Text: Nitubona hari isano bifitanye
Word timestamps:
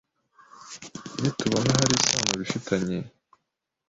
Nitubona 1.19 1.69
hari 1.79 1.93
isano 1.99 2.33
bifitanye 2.41 2.97